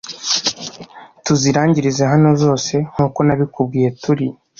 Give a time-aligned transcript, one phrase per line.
[1.25, 4.27] tuzirangirize hano zose nkuko nabikubwiye turi